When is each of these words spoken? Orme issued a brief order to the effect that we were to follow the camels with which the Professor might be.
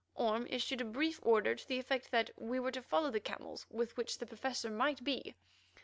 Orme 0.15 0.47
issued 0.49 0.81
a 0.81 0.85
brief 0.85 1.19
order 1.21 1.53
to 1.53 1.67
the 1.67 1.77
effect 1.77 2.09
that 2.09 2.31
we 2.35 2.59
were 2.59 2.71
to 2.71 2.81
follow 2.81 3.11
the 3.11 3.19
camels 3.19 3.67
with 3.69 3.95
which 3.97 4.17
the 4.17 4.25
Professor 4.25 4.71
might 4.71 5.03
be. 5.03 5.35